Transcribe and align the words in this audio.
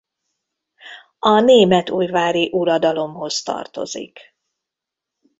A 1.19 1.39
német-ujvári 1.39 2.49
uradalomhoz 2.51 3.41
tartozik. 3.41 4.19